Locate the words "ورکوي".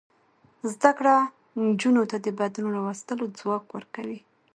3.71-4.19